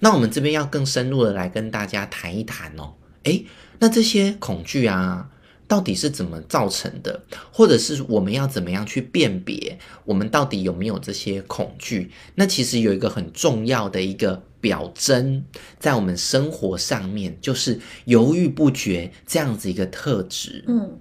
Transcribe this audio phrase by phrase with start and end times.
[0.00, 2.94] 那我们这边要更深入的来跟大家谈一谈哦。
[3.24, 3.44] 诶，
[3.78, 5.30] 那这些恐惧啊，
[5.66, 7.24] 到底是怎么造成的？
[7.50, 12.10] 或者是我们要怎么样去辨别我们到底有没有这些恐惧？
[12.36, 15.44] 那其实有一个很重要的一个表征，
[15.78, 20.64] 在我们生活上面，就是犹豫不决这样子一个特质。
[20.68, 20.98] 嗯，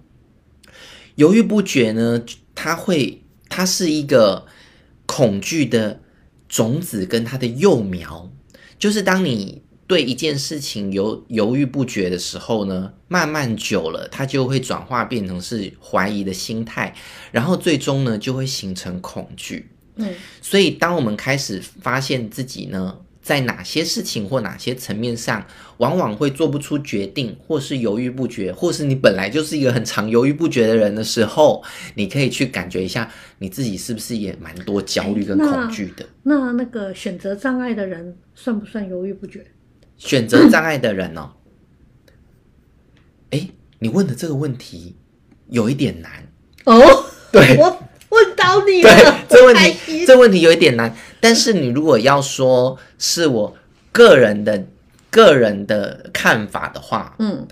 [1.15, 2.23] 犹豫不决呢，
[2.55, 4.45] 它会，它是一个
[5.05, 6.01] 恐惧的
[6.49, 8.31] 种子跟它的幼苗，
[8.79, 9.61] 就是当你。
[9.87, 16.91] 对一件事情犹犹豫不决的时候呢，慢慢久了，它就会转化变成是怀疑的心态，
[17.31, 19.69] 然后最终呢，就会形成恐惧。
[19.97, 20.11] 嗯，
[20.41, 25.43] 所以当我们开始发现自己呢，在哪些事情或哪些层面上，
[25.77, 31.63] 往往会做不出决定，或是犹豫不决，或是你本来就是一个很常犹豫不决的人的时候，
[31.95, 36.05] 你可以去感觉一下，你自己是不是也蛮多焦虑跟恐惧的。
[36.21, 39.43] 那那，那个选择障碍的人算不算犹豫不决？
[39.97, 41.31] 选择障碍的人哦，
[43.31, 44.95] 哎，你问的这个问题
[45.49, 46.11] 有一点难
[46.65, 46.79] 哦。
[47.31, 47.83] 对，我
[48.15, 48.89] 问到你了。
[48.89, 50.95] 对， 这问题这问题有一点难。
[51.19, 53.57] 但是你如果要说是我
[53.91, 54.65] 个人的
[55.09, 57.47] 个人的看法的话，嗯，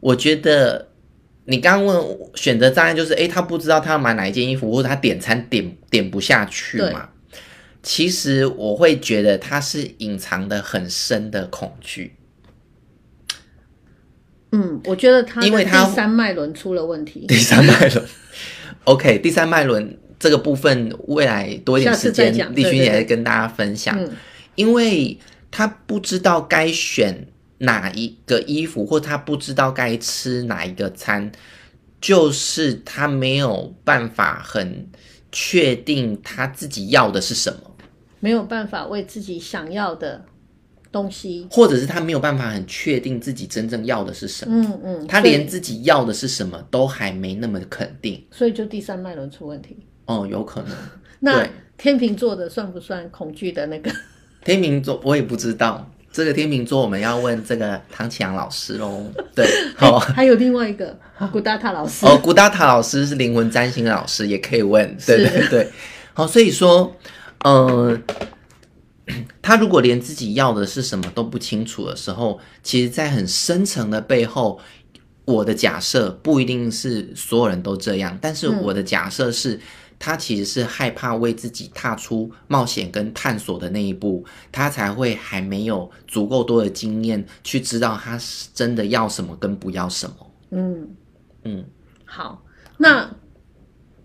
[0.00, 0.88] 我觉得
[1.44, 7.08] 你刚刚问选择障碍就是，哎，他不知道他要买哪一件衣服，或者他点餐点点不下去嘛。
[7.82, 12.14] 其实我会觉得他是隐藏的很深的恐惧。
[14.52, 17.24] 嗯，我觉得他因为他第三脉轮出了问题。
[17.28, 18.04] 第三脉轮
[18.84, 23.96] ，OK，第三脉轮这个部分，未来多一点时间，立勋也来跟大家分享。
[23.98, 24.10] 嗯，
[24.56, 25.18] 因为
[25.50, 27.26] 他不知道该选
[27.58, 31.30] 哪一个衣服，或他不知道该吃哪一个餐，
[32.00, 34.88] 就是他没有办法很
[35.30, 37.76] 确定他自己要的是什么。
[38.18, 40.24] 没有办法为自己想要的
[40.92, 44.60] 东西，或者是他没有办法很确定自己真正要的是什么。
[44.64, 49.76] 嗯嗯，他连自己要的是什么都还没那么肯定，所以就第三脉轮出问题。
[50.06, 50.70] 哦，有可能。
[51.20, 51.46] 那
[51.78, 53.90] 天秤座的算不算恐惧的那个？
[54.44, 59.04] 天秤座我也不知道，这个天秤座我们要问这个唐启阳老师喽。
[59.34, 59.46] 对，
[59.76, 60.98] 好，还有另外一个
[61.30, 62.04] 古达塔老师。
[62.06, 64.96] 哦，古达塔老师是灵魂占星老师，也可以问。
[65.06, 65.68] 对对对，
[66.14, 66.96] 好，所以说。
[67.42, 67.98] 呃，
[69.42, 74.60] 他如果连自己要的是什么都不清楚的时候，其实，在很深层的背后，
[75.24, 79.60] 我的假设不一定是所有人都这样，但是我的假设是，
[79.98, 90.14] 他其实是害怕为自己踏出冒险跟探索的那一步，他才会还没有足够多的经验去知道他是真的要什么跟不要什么。
[90.50, 90.88] 嗯
[91.44, 91.64] 嗯，
[92.04, 92.42] 好，
[92.78, 93.10] 那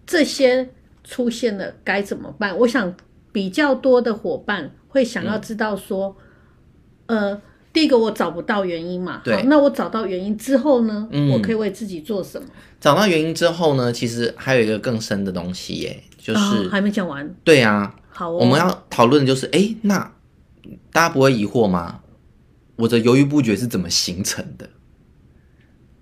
[0.06, 0.70] 这些
[1.04, 2.58] 出现了该怎么办？
[2.60, 2.96] 我想。
[3.36, 6.16] 比较多的伙伴会想要知道说，
[7.08, 7.42] 嗯、呃，
[7.74, 12.48] 第一个我找不到原因嘛，对，那我找到原因之后呢，嗯，我可以为自己做什么？
[12.80, 17.36] 找到原因之后呢，其实还有一个更深的东西耶，就是、哦、还没讲完。
[17.44, 20.14] 对啊，好、哦，我们要讨论的就是，哎，那
[20.94, 22.00] 大家不会疑惑吗？
[22.78, 24.70] 我的犹豫不决是怎么形成的？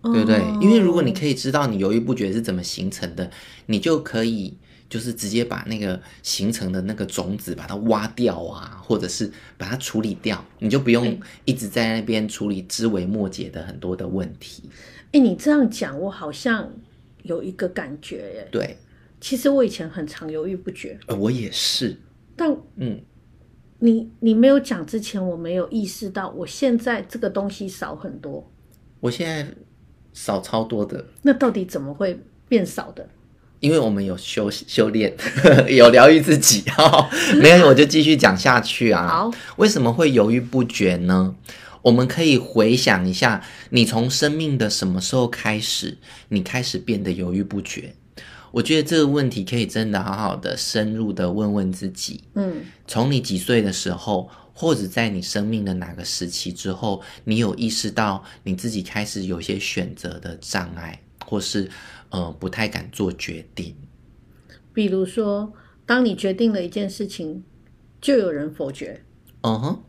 [0.01, 0.39] 哦、对不对？
[0.61, 3.31] 因为如果你可以知道你犹豫不决是怎么形成的，
[3.65, 4.59] 你就可以。
[4.93, 9.27] 就是直接把那个形成的那个种子把它挖掉啊，或者是
[9.57, 14.69] 把它处理掉，你就不用一直在那边处理枝微末节的很多的问题。
[15.11, 16.71] 哎，你这样讲，我好像
[17.23, 18.47] 有一个感觉耶。
[18.51, 18.77] 对，
[19.19, 20.99] 其实我以前很常犹豫不决。
[21.07, 21.97] 呃，我也是。
[22.35, 23.01] 但嗯，
[23.79, 28.47] 你你没有讲之前，我没有意识到，我现在这个东西少很多。
[28.99, 29.51] 我现在
[30.13, 31.03] 少超多的。
[31.23, 33.09] 那到底怎么会变少的？
[33.63, 35.16] 因为我们有修修炼，
[35.74, 37.09] 有疗愈自己哈，
[37.41, 39.07] 没有我就继续讲下去啊。
[39.07, 41.34] 好，为什么会犹豫不决呢？
[41.81, 45.97] 我们可以回想一下，你从生命的什么时候开始，
[46.28, 47.96] 你开始变得犹豫不决？
[48.51, 52.25] 我觉得这个问题可以真的好好的深入的问问自己。
[52.36, 61.71] 嗯，从你几岁的时候，或者在你生命的哪个时期之后，你有意识到你自己开始有些选择的障碍，或是？
[62.13, 63.75] 嗯、呃，不太敢做决定。
[64.71, 65.51] 比如说，
[65.86, 67.44] 当你决定了一件事情，
[68.00, 69.04] 就有人否决。
[69.42, 69.80] 嗯哼，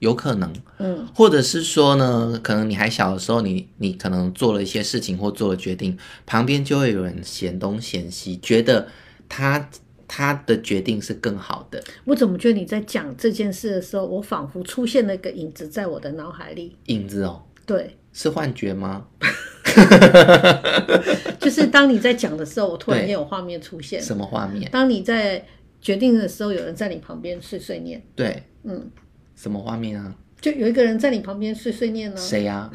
[0.00, 0.52] 有可能。
[0.78, 5.96] 嗯，或者是说呢，可能你还小的时候你，你你可能做了一些事情或做了决定，
[6.26, 8.88] 旁边就会有人嫌东嫌西，觉得
[9.28, 9.70] 他
[10.08, 11.82] 他的决定是更好的。
[12.04, 16.76] 我怎么觉得你在讲这件事的时候，我仿佛出现了一个影子在我的脑海里。
[16.86, 19.06] 影子哦，对，是幻觉吗？
[21.40, 24.00] 就是当你在讲的时候，我突然间有画面出现。
[24.00, 24.70] 什么画面？
[24.70, 25.44] 当你在
[25.80, 28.02] 决定的时候，有人在你旁边碎碎念。
[28.14, 28.90] 对，嗯，
[29.34, 30.14] 什么画面啊？
[30.40, 32.22] 就有一个人在你旁边碎碎念呢、啊。
[32.22, 32.72] 谁呀、啊？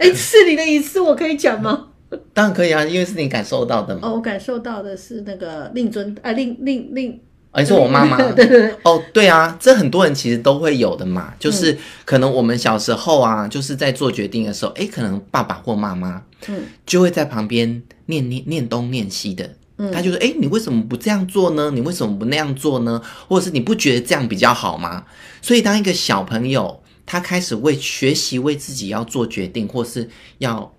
[0.00, 1.88] 哎、欸，是你的隐私，我可以讲吗？
[2.34, 4.08] 当然可以啊，因为是你感受到的嘛。
[4.08, 7.20] 哦，我感受到的是那个令尊，啊，令令令。
[7.52, 8.16] 哦，你说我妈妈？
[8.32, 8.74] 对对对。
[8.82, 11.76] 哦，对啊，这很多人其实都会有的嘛，就是
[12.06, 21.70] 可能我们小时候啊，就是在做决定的时候，哎，可能爸爸或妈妈，嗯，就会在旁边念念念东念西的，嗯，他就说，哎，你为什么不这样做呢？
[21.74, 23.02] 你为什么不那样做呢？
[23.28, 25.04] 或者是你不觉得这样比较好吗？
[25.42, 30.08] 所以当一个小朋友他开始为学习为自己要做决定，或是
[30.38, 30.74] 要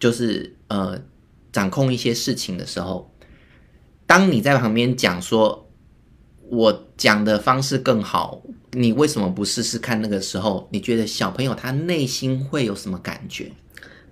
[0.00, 0.98] 就是呃
[1.52, 3.10] 掌控一些事情的时候，
[4.06, 5.60] 当你在旁边讲说。
[6.54, 8.40] 我讲的方式更好，
[8.72, 10.00] 你为什么不试试看？
[10.00, 13.50] 那个时候，你觉得小朋友他内心会有什么感觉？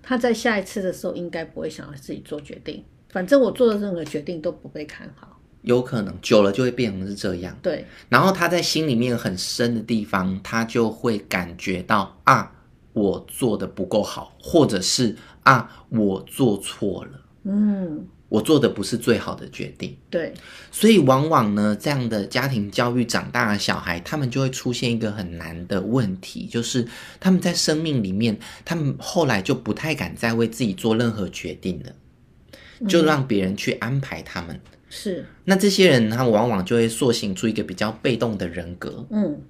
[0.02, 2.84] 他在下一次的时候应该不会想要自己做决定。
[3.10, 5.38] 反正我做的任何决定都不被看好。
[5.62, 7.56] 有可能久了就会变成是这样。
[7.62, 7.86] 对。
[8.08, 12.52] 然后他在心里面很深的地方，他就会感觉到啊，
[12.92, 17.10] 我做的不够好，或者是啊，我做错了。
[17.44, 18.04] 嗯。
[18.32, 20.32] 我做的不是最好的决定，对，
[20.70, 26.88] 所以往往呢，这样的家庭教育长大的小孩，他们就会出现一个很难的问题，就是
[27.20, 34.58] 他们在生命里面，他们后来就不太敢再为自己做任何决定了，就让别人去安排他们。
[34.88, 39.42] 是，那这些人，他往往就会塑形出一个比较被动的人格，嗯，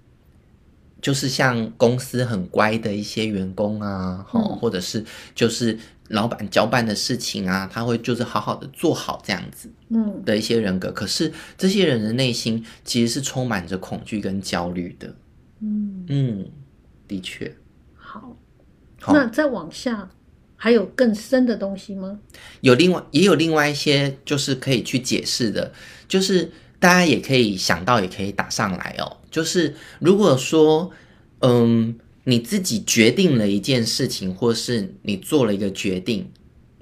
[1.02, 5.04] 就是像公司很乖的一些员工啊，嗯，或者是
[5.34, 5.78] 就是。
[6.08, 10.90] 老板交办的事情啊，他会就是好好的做好这样子，嗯，的一些人格。
[10.90, 15.16] 嗯、可是这些人的内心其实是充满着恐惧跟焦虑的，
[15.60, 16.50] 嗯嗯，
[17.08, 17.56] 的确。
[17.94, 18.36] 好，
[19.00, 20.10] 好，那再往下
[20.54, 22.18] 还有更深的东西吗？
[22.60, 25.72] 有另外也有另外一些就是可以去解释的，
[26.06, 29.16] 就是大家也可以想到，也可以打上来哦。
[29.32, 30.92] 就是如果说，
[31.40, 31.96] 嗯。
[32.24, 36.30] 你自己决定了一件事情，或是你做了一个决定，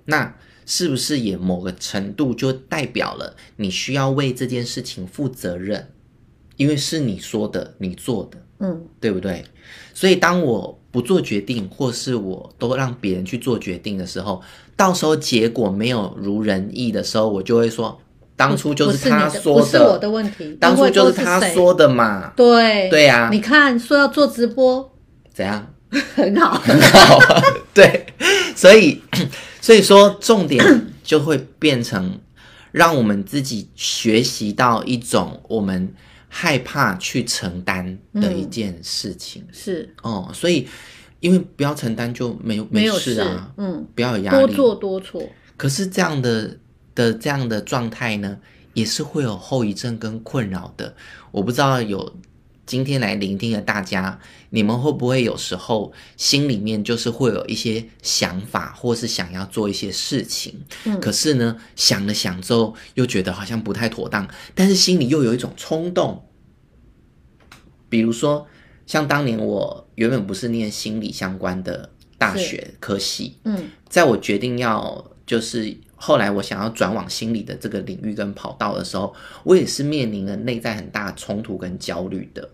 [0.04, 0.36] 那
[0.66, 5.88] 是不是也某个程度就代表了你需要为这件事情负责任？
[6.58, 9.42] 因为是你说的，你做的，嗯，对不对？
[9.94, 14.42] 所以当我不做决定，或是我都让别人去做决定的时候，
[14.76, 17.98] 到时候结果没有如人意的时候，我就会说，
[18.40, 24.90] 当初就是他说的，不是我的问题，当初就是他说的嘛，对，对呀，你看说要做直播。
[25.30, 25.74] 怎样？
[26.16, 27.18] 很好， 很好。
[27.74, 28.06] 对，
[28.56, 29.02] 所以，
[29.60, 30.64] 所以说重点
[31.04, 32.18] 就会变成，
[32.72, 35.92] 让我们自己学习到一种我们
[36.28, 39.42] 害怕去承担的一件事情。
[39.48, 40.66] 嗯、是哦，所以
[41.20, 45.22] 因为不要承担就没有没有事啊，嗯，不要有压力，多做多错。
[45.58, 46.56] 可是这样的
[46.94, 48.38] 的这样的状态呢，
[48.74, 50.94] 也是会有后遗症跟困扰的。
[51.32, 52.16] 我不知道有。
[52.66, 54.20] 今天来聆听的大家，
[54.50, 60.54] 你们会不会有时候心里面就是会有一些想法，或是想要做一些事情，
[60.84, 66.24] 嗯，可是呢，想了想之后又觉得好像不太妥当，但是心里又有一种冲动。
[67.88, 68.46] 比如说，
[68.86, 79.14] 像当年我原本不是念心理相关的大学科系，嗯，在我决定要就是后来我想要转往心理的这个领域跟跑道的时候，
[79.44, 82.48] 我也是面临了内在很大冲突跟焦虑的。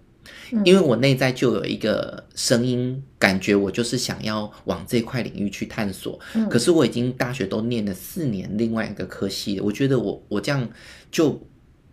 [0.64, 6.18] 因为我内在就有一个声音，感觉我就是想要往这块领域去探索。
[6.34, 10.68] 嗯，可是我已经大学都念了四年，另外一个科系，我觉得我我这样
[11.12, 11.40] 就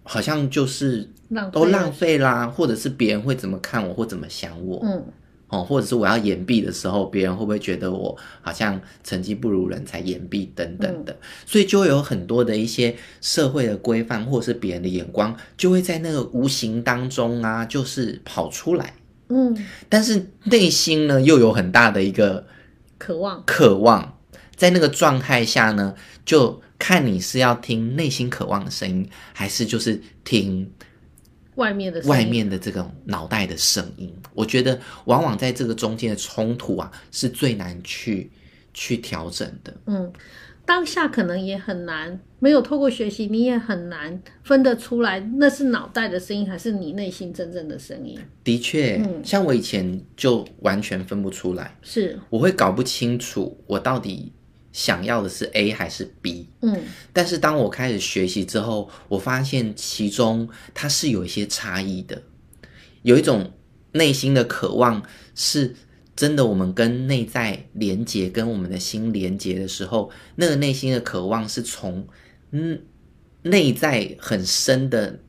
[0.02, 1.08] 好像就是
[1.52, 4.82] 都浪费啦，或者是别人会怎么看我，或怎么想我。
[4.84, 5.06] 嗯。
[5.54, 11.14] 哦，或者是我要延毕的时候，别人会不会觉得我好像成绩不如人才延毕等等的？
[11.14, 18.96] 嗯、所以就会有很多的一些社会的规范，或者是别人的眼光，就会在那个无形当中啊，就是跑出来。
[19.30, 19.56] 嗯，
[19.88, 22.48] 但是内心呢，又有很大的一个
[22.98, 24.18] 渴望，渴望
[24.56, 25.94] 在那个状态下呢，
[26.26, 30.72] 就看你是要听内心渴望的声音，还是就是听。
[31.56, 38.32] 外面的外面的这种脑袋的声音，我觉得往往在这个中间的冲突啊，是最难去
[38.74, 39.74] 去调整的。
[39.86, 40.12] 嗯，
[40.66, 48.20] 当下可能也很难，没有透过学习，你也很难分得出来，那是脑袋的声音，还是你内心真正的声音。
[48.44, 54.32] 的确，嗯，像我以前就完全分不出来，是我会搞不清楚我到底。
[54.74, 56.50] 想要的是 A 还是 B？
[56.62, 56.82] 嗯，
[57.14, 62.22] 但是当我开始学习之后，我发现其中它是有一些差异的，
[63.04, 63.54] 有一种
[63.92, 65.02] 内心的渴望
[65.36, 65.76] 是
[66.16, 72.08] 真的，我们跟内在连接，跟我们的心连接的时候，那个内心的渴望是从
[72.52, 72.82] 嗯
[73.44, 75.20] 内在很深的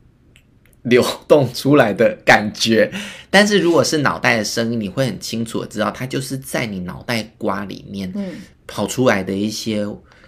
[0.81, 2.91] 流动出来的感觉。
[3.29, 8.11] 但是如果是脑袋的声音，你会很清楚的知道，它就是在你脑袋瓜里面
[8.67, 9.87] 跑出来的一些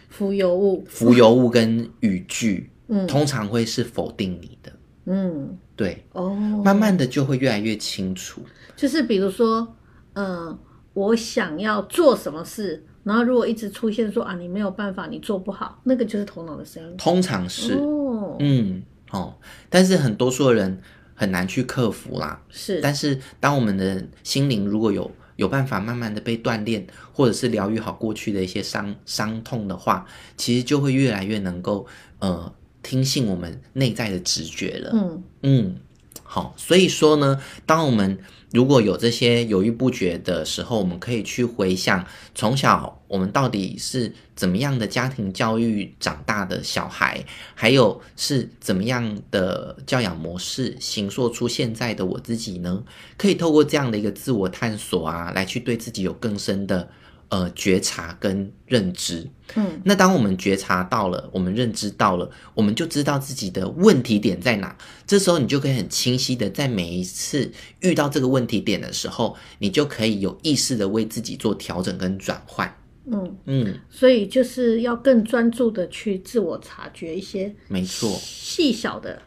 [0.09, 4.71] 浮游物、浮游物跟语句，嗯，通常会是否定你的，
[5.05, 8.41] 嗯，对，哦，慢慢的就会越来越清楚。
[8.75, 9.75] 就是比如说，
[10.13, 10.59] 嗯、呃，
[10.93, 12.83] 我想要做什么事。
[13.03, 16.97] 然后如果一直出现说啊，你没有办法，你做不好，那个就是头脑的声音。
[16.97, 19.33] 通常是，哦，嗯，哦，
[19.69, 20.77] 但是很多数的人
[21.15, 22.43] 很难去克服啦。
[22.49, 31.87] 是，但是当我们的心灵如果有有办法慢慢的被锻炼，或者是疗愈好过去的一些伤伤痛的话，其实就会越来越能够
[32.19, 32.53] 呃
[32.83, 34.91] 听信我们内在的直觉了。
[34.93, 35.75] 嗯嗯，
[36.23, 38.19] 好，所以说呢，当我们
[38.51, 47.23] 如果有这些犹豫不决的时候，我们可以去回想从小我们到底是怎么样的家庭教育长大的小孩，
[47.55, 52.83] 还有是怎么样的教养模式形塑出现在的我自己呢？
[53.17, 56.89] 可以透过这样的一个自我探索啊，来去对自己有更深的。
[57.29, 64.77] 呃，觉察跟认知，嗯，那当我们觉察到了，我们认知到了，我们就知道自己的问题点在哪。
[65.05, 72.73] 这时候，你就可以很清晰的在每一次遇到这个问题点的时候，你就可以有意识的为自己做调整跟转换。
[73.11, 79.21] 嗯嗯，所以就是要更专注的去自我察觉一些，没错，细小的，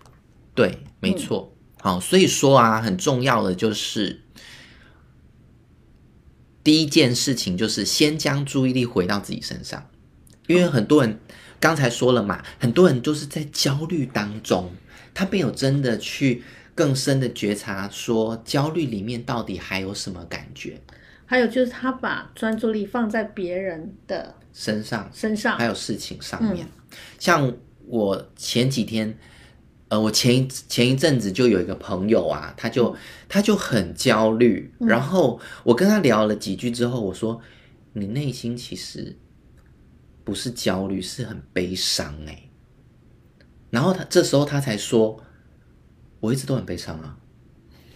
[0.55, 1.55] 对，没错。
[1.55, 4.21] 嗯、好，所以说啊，很重要的就是。
[6.63, 9.89] 第一件事情就是先将注意力回到自己身上，
[10.47, 11.19] 因为很多人
[11.59, 14.71] 刚才说了嘛，很多人都是在焦虑当中，
[15.15, 16.43] 他没有真的去
[16.75, 20.79] 更深的觉察，说焦虑里面到底还有什么感觉。
[21.31, 26.67] 还有就是他把专注力放在别人的身上，身上还有事情上面，
[27.21, 27.55] 像
[27.87, 29.17] 我前几天。
[29.91, 32.97] 呃，我前一前一阵子就有一个朋友啊，他就
[33.29, 37.41] 他就很焦虑，嗯，然后我跟他聊了几句之后，我说
[37.95, 39.17] ：“你内心其实
[40.23, 42.51] 不是焦虑，是很悲伤哎。”
[43.71, 45.21] 然后他这时候他才说
[46.21, 47.19] ：“我一直都很悲伤啊。”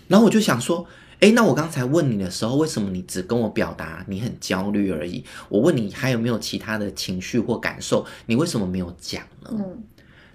[0.08, 0.84] 然后我就想说
[1.20, 5.24] ：“诶，那我刚才问你的时候，为什么你只跟我表达你很焦虑而已？
[5.48, 9.84] 我问你还有没有其他的情绪或感受，你为什么没有讲呢？”嗯。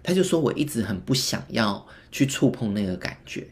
[0.01, 3.45] 他就说：“我一直很不想要去触碰那个感觉，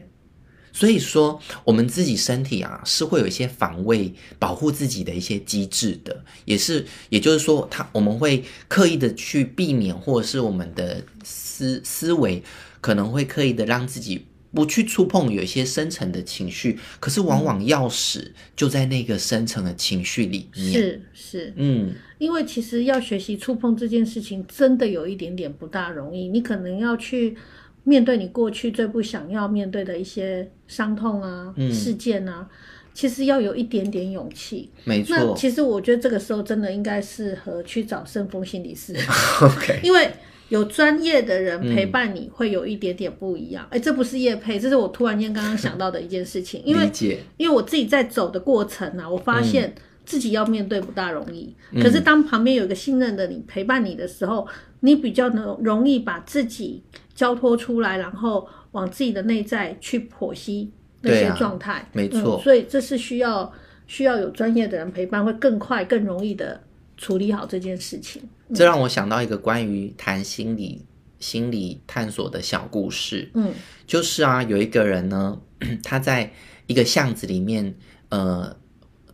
[0.71, 12.41] 所以说我们自己身体啊是会有一些防卫、保护自己的一些机制的，也是，也就是说，他我们会刻意的去避免，或者是我们的思思维
[12.79, 20.73] 可能会刻意的让自己。”不去触碰有一些深层的情绪，可是往往钥匙就在那个深层的情绪里面。
[20.73, 26.27] 是是，嗯，因为其实要学习触碰这件事情，真的有一点点不大容易。
[26.29, 27.35] 你可能要去
[27.83, 32.47] 面对你过去最不想要面对的一些伤痛啊、嗯、事件啊，
[32.93, 34.69] 其实要有一点点勇气。
[34.85, 35.15] 没错。
[35.15, 38.95] 那其实我觉得这个时候真的应该适合去找圣丰心理师。
[39.43, 40.09] OK，因为。
[40.49, 43.67] 有专业的人陪伴你会有一点点不一样。
[43.69, 46.61] 哎、嗯，这不是叶配，这是我突然间刚刚想到的一件事情。
[46.65, 46.89] 因为
[47.37, 49.73] 因为我自己在走的过程啊，我发现
[50.05, 51.53] 自己要面对不大容易。
[51.71, 54.47] 嗯、可是当旁边有一个信任的你陪伴你的时候，
[54.79, 56.81] 你比较能容易把自己
[57.13, 61.73] 交托出来，然后往自己的内在去剖析那些状态。
[61.73, 63.51] 啊、没错、嗯，所以这是需要
[63.85, 66.61] 需要有专业的人陪伴，会更快更容易的
[66.95, 68.21] 处理好这件事情。
[68.53, 70.85] 这让我想到一个关于谈心理、
[71.19, 73.31] 心理探索的小故事。
[73.33, 73.53] 嗯，
[73.85, 75.39] 就是啊，有一个人呢，
[75.83, 76.31] 他在
[76.67, 77.75] 一个巷子里面
[78.09, 78.55] 呃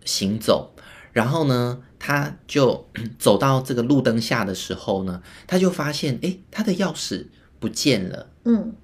[0.05, 0.75] 行走，
[1.11, 2.87] 然后呢，他就
[3.17, 7.27] 走到这个路灯下的时候呢，他就发现，哎，他的钥匙
[7.59, 8.29] 不见了。
[8.45, 8.75] 嗯，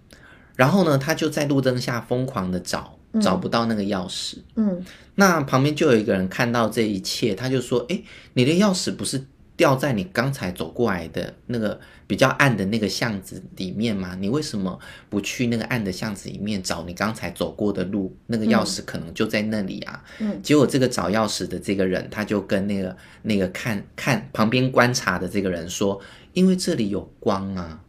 [0.55, 4.37] 然后呢，他就在路灯下疯狂的找，找不到那个钥匙。
[4.55, 4.83] 嗯，
[5.15, 8.03] 那旁边就有一个人看到这一切，他就说，诶，
[8.33, 9.25] 你的钥匙不是
[9.59, 14.15] 掉在你刚才走过来的那个比较暗的那个巷子里面吗？
[14.17, 18.15] 你为什么不去那个暗的巷子里面找你刚才走过的路？
[18.27, 20.01] 那个钥匙可能就在那里啊。
[20.19, 25.99] 嗯，结果这个找钥匙的这个人，他就跟那个那个看看旁边观察的这个人说
[26.31, 27.81] ：“因为这里有光啊，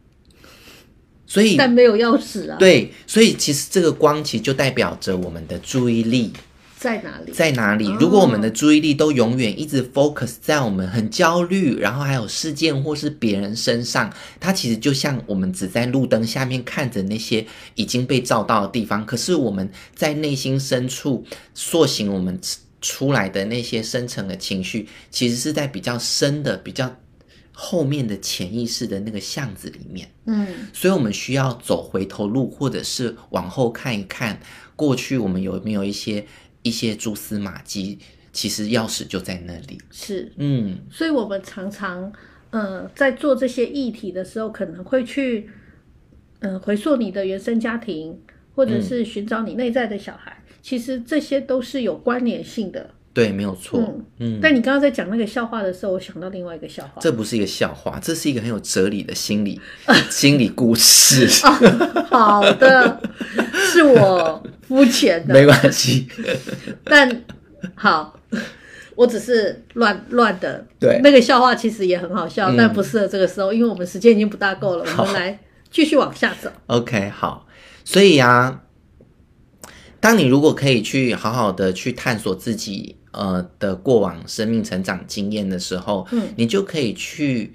[1.25, 6.33] 所以但没有钥匙啊。”对，所以其实这个光其实就代表着我们的注意力。
[6.81, 7.31] 在哪里？
[7.31, 7.87] 在哪里？
[7.99, 17.45] 如果我们的注意力都永远一直 focus 在我们很焦虑，然后还有事件或是别人身上，它其实就像我们只在路灯下面看着那些
[17.75, 21.23] 已经被照到的地方，可是我们在内心深处
[21.53, 22.39] 塑形我们
[22.81, 26.95] 出来的那些深层的情绪，其实是在比较深的、比较
[27.51, 30.09] 后面的潜意识的那个巷子里面。
[30.25, 34.39] 嗯，所以我们需要走回头路，或者是往后看一看，
[34.75, 36.25] 过去我们有没有一些
[36.63, 37.99] 一些蛛丝马迹？
[38.33, 39.77] 其实钥匙就在那里。
[39.91, 42.11] 是，嗯，所以我们常常，
[42.51, 45.49] 呃，在做这些议题的时候，可能会去，
[46.39, 48.17] 呃，回溯你的原生家庭，
[48.55, 50.37] 或者是寻找你内在的小孩。
[50.47, 52.91] 嗯、其实这些都是有关联性的。
[53.13, 53.79] 对，没有错。
[53.79, 57.01] 嗯，嗯，但你刚刚在讲那个笑话的时候，我想到另外一个笑话。
[57.01, 59.59] 这不是一个笑话，这是一个很有哲理的心理
[60.09, 61.27] 心理故事。
[61.43, 63.01] 哦、好的，
[63.53, 66.07] 是我肤浅的，没关系。
[66.83, 67.23] 但
[67.75, 68.17] 好。
[68.93, 74.85] 我只是乱乱的，对，那个笑话其实也很好笑，嗯、但不适合这个时候，因为我们时间已经不大够了。
[74.97, 75.39] 我们来
[75.71, 76.51] 继续往下走。
[76.67, 77.47] OK，好。
[77.83, 78.61] 所以啊，
[79.99, 87.53] 当你如果可以去好好的去探索自己呃的过往生命成长经验的时候，嗯，你就可以去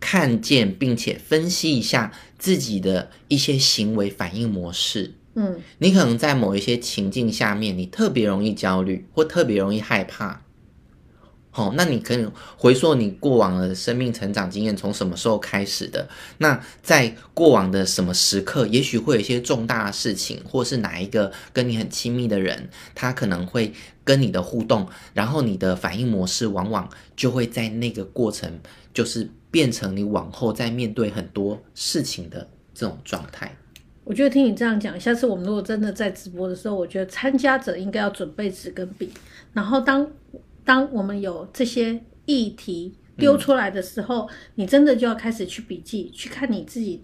[0.00, 5.14] 看见并且分析一下自己的一些行为反应模式。
[5.34, 10.42] 嗯，你可能在某一些情境下面，你特别容易焦虑或特别容易害怕。
[11.58, 12.24] 哦，那你可以
[12.56, 16.08] 回溯你过往的生命成长经验，从什么时候开始的？
[16.38, 23.72] 那在过往的什么时刻，也许会有一些重大的事情，或是哪一个跟你很亲密的人，他可能会
[24.04, 28.60] 跟你的互动，然后你的反应模式往往就会在那个过程，
[28.94, 33.52] 就是变成你往后在面对很多事情的这种状态。
[34.04, 39.10] 我觉得听你这样讲，下次我们如果真的在直播的时候，我觉得参加者应该要准备纸跟笔，
[39.52, 40.08] 然后当。
[40.68, 47.02] 当我们有这些议题丢出来的时候，嗯，你真的就要开始去笔记，去看你自己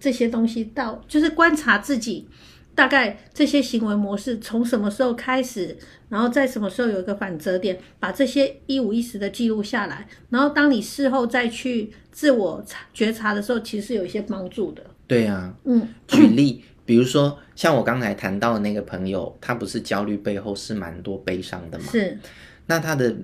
[0.00, 2.26] 这些东西到，就是观察自己
[2.74, 5.76] 大概这些行为模式从什么时候开始，
[6.08, 12.64] 然后在什么时候有一个转折点，把这些一五一十的记录下来，然后当你事后再去自我
[12.94, 14.82] 觉察的时候，其实是有一些帮助的。
[15.06, 21.84] 对啊，嗯，举例，比如说像我刚才谈到的那个朋友，他不是焦虑背后是蛮多悲伤的吗？
[21.92, 22.18] 是。
[22.66, 23.14] 那他的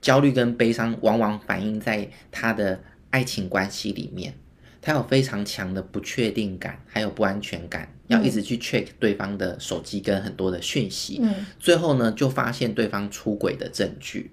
[0.00, 4.34] 焦虑跟悲伤往往反映在他的爱情关系里面，
[4.80, 14.30] 他有非常强的不确定感，还有不安全感，要一直去 check 对方的手机跟很多的讯息，嗯，最后呢就发现对方出轨的证据。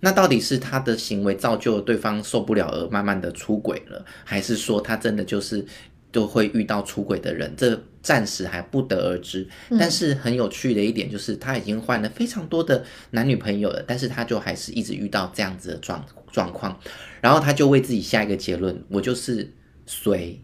[0.00, 5.64] 那到底是他的行为造就了对方受不了而慢慢的出轨了，还是说他真的就是？
[6.12, 9.48] 都会遇到出轨的人，这暂时还不得而知。
[9.78, 16.78] 但是很有趣的一点就是，他已经换了非常多的男女朋友了，但是他就还是一直遇到这样子的状状况。
[17.20, 19.52] 然后他就为自己下一个结论：我就是
[19.86, 20.40] 随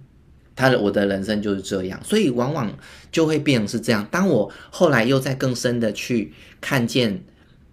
[0.55, 2.03] 他的，我的人生就是这样。
[2.05, 2.77] 所以往往
[3.11, 4.07] 就会变成是这样。
[4.11, 7.25] 当我后来又在更深的去看见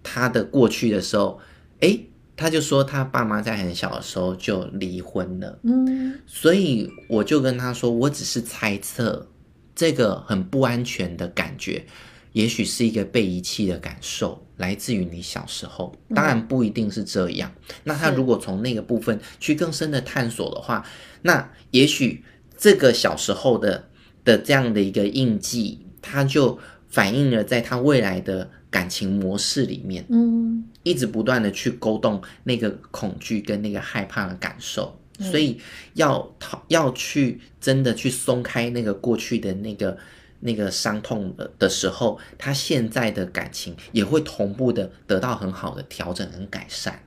[0.02, 1.40] 他的过去的时候，
[1.80, 2.08] 诶。
[2.36, 9.28] 他就说他爸妈在很小的时候就离婚了，嗯，所以我就跟他说，我只是猜测，
[9.74, 11.84] 这个很不安全的感觉，
[12.32, 17.52] 也许是一个被遗弃的感受，来自于你小时候，当然不一定是这样。
[17.56, 20.84] 嗯，那他如果从那个部分去更深的探索的话，
[21.22, 22.24] 那也许
[22.58, 23.88] 这个小时候的
[24.24, 28.50] 的这样的一个印记，他就反映了在他未来的。
[28.74, 35.60] 感情模式里面，嗯，一直不断的去勾动那个恐惧跟那个害怕的感受，嗯、所以
[35.92, 39.96] 要逃要去真的去松开那个过去的那个
[40.40, 46.98] 那个伤痛的的时候，他现在的感情也会同步的得到很好的调整跟改善。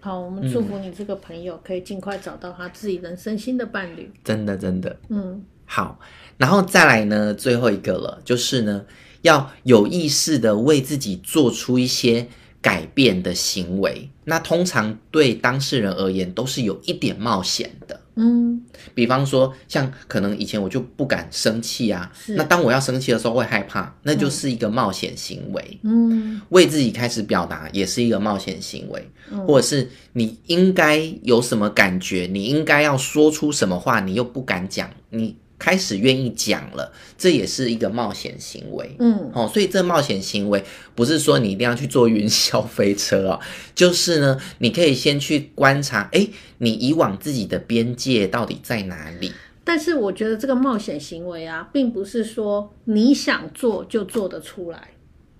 [0.00, 4.12] 好，我们祝福你这个朋友可以尽快找到他自己人生新的伴侣。
[4.22, 5.98] 真的，真的，嗯，好，
[6.36, 8.84] 然后再来呢，最后一个了，就是呢。
[9.26, 12.28] 要有意识的为自己做出一些
[12.62, 18.00] 改变的行为，那通常对当事人而言都是有一点冒险的。
[18.18, 18.62] 嗯，
[18.94, 25.78] 比方说，像可能以前我就不敢生气啊，那当我要生气的时候会害怕，那就是一个冒险行为。
[25.82, 29.10] 嗯，为自己开始表达也是一个冒险行为，
[29.46, 35.36] 或者是你应该有什么感觉，你应该要说出什么话，你又不敢讲，你。
[35.58, 38.94] 开始愿意讲了，这也是一个冒险行为。
[38.98, 40.62] 嗯，哦，所以这冒险行为
[40.94, 43.40] 不是说你一定要去坐云霄飞车哦，
[43.74, 49.32] 就是呢，你可以先去观察，诶，你以往自己的边界到底在哪里？
[49.64, 54.90] 但是我觉得这个冒险行为啊，并不是说你想做就做得出来。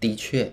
[0.01, 0.53] 的确，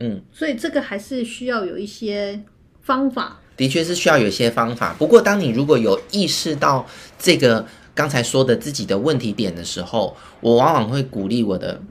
[0.00, 2.42] 嗯，所以这个还是需要有一些
[2.82, 3.40] 方法。
[3.56, 4.94] 的确是需要有一些方法。
[4.98, 6.84] 不过，当你如果有意识到
[7.16, 7.64] 这个。
[7.98, 11.82] 刚才说的自己的问题点的时候，我往往会鼓励我的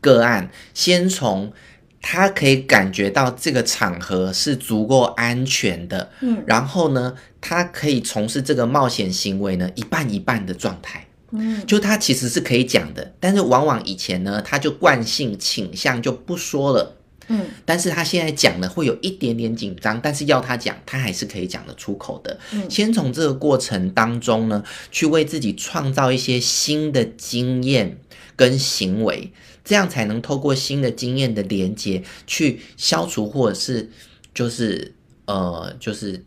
[0.00, 1.52] 个案先从
[2.00, 16.96] 他可以感觉到这个场合是足够安全的，嗯，然后呢，他可以从事这个冒险行为呢，一半一半的状态，嗯，就他其实是可以讲的，但是往往以前呢，他就惯性倾向就不说了，
[17.28, 27.98] 嗯，但是他现在讲呢，会有一点点紧张，但是要他讲，他还是可以讲得出口的，嗯，先从这个过程当中呢，去为自己创造一些新的经验
[28.36, 29.32] 跟行为。
[29.64, 33.88] 这样才能透过新的经验的连接，去消除或者是
[34.34, 34.92] 就是
[35.26, 36.24] 呃就是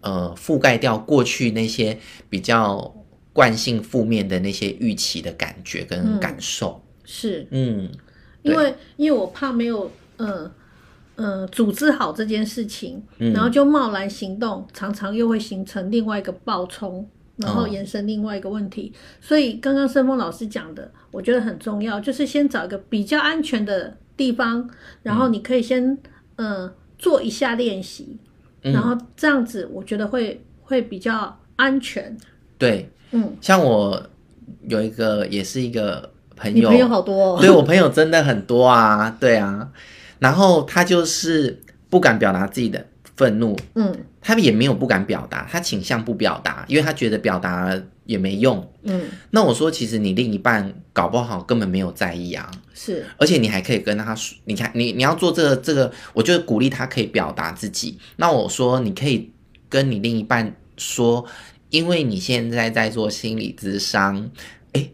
[0.00, 1.98] 呃覆盖掉过去那些
[2.30, 2.94] 比较
[3.32, 6.80] 惯性负面的那些预期的感觉跟感受。
[6.84, 7.90] 嗯、是，嗯，
[8.42, 9.90] 因为因为我怕没有
[10.22, 10.50] 呃
[11.16, 17.08] 呃组织好这件事情，嗯、然后就贸然行动，常常又会形成另外一个暴冲。
[17.36, 24.68] 然后延伸另外一个问题，哦、所以刚刚申峰老师讲的，我觉得很重要，就是先找一个比较安全的地方，
[25.02, 25.82] 然后你可以先
[26.36, 28.18] 嗯、呃、做一下练习，
[28.60, 32.14] 然后这样子我觉得会会比较安全。
[32.58, 34.00] 对，嗯，像我
[34.68, 39.72] 有一个也是一个朋友，你朋友好多、哦，对，我朋友真的很多啊，对啊，
[40.22, 42.86] 然后他就是不敢表达自己的。
[43.14, 47.70] 愤怒，嗯，他也没有不敢表达，他倾向不表达，因为他觉得表达
[48.06, 49.02] 也没用，嗯。
[49.30, 57.98] 那我说，其实你另一半搞不好根本没有在意啊，是，而且你还可以跟他说，你看，你你要做这个这个，我就鼓励他可以表达自己。
[58.16, 59.30] 那我说，你可以
[59.68, 61.24] 跟你另一半说，
[61.68, 64.30] 因为你现在在做心理咨商，
[64.72, 64.90] 诶，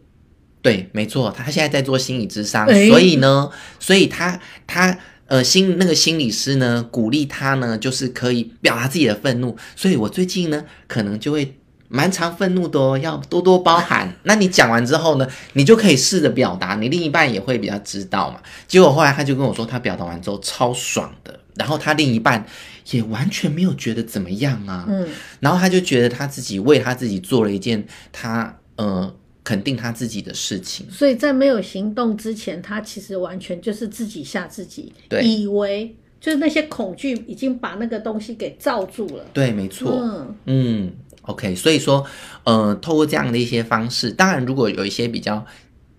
[0.60, 4.98] 对，没错，他现在在做心理智商，诶所以呢，所以他他。
[5.28, 9.54] 呃，心那个心理师呢，鼓励他呢，就是可以表达自己的愤怒。
[9.76, 11.54] 所以我最近呢，可能就会
[11.88, 14.16] 蛮常愤怒的哦，要多多包涵。
[14.22, 18.40] 那你讲完之后呢，你就可以试着表达，你另一半也会比较知道嘛。
[18.66, 22.46] 结果后来他就跟我说，他表达完之后超爽的，然后他另一半
[22.90, 24.86] 也完全没有觉得怎么样啊。
[24.88, 25.06] 嗯，
[25.40, 29.14] 然后他就觉得他自己为他自己做了一件他呃。
[29.48, 39.24] 肯定他自己的事情，所以在没有行动之前，他其实完全就是自己吓自己，对，以为就是那些恐惧已经把那个东西给罩住了。
[39.32, 39.90] 对，没错。
[40.02, 42.04] 嗯嗯，OK，所以说，
[42.44, 45.42] 呃，透过这样的一些方式，当然如果有一些比较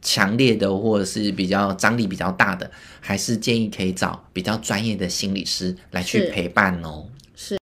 [0.04, 7.08] 强烈的或者是比较张力比较大的，还是建议可以找比较专业的心理师来去陪伴哦。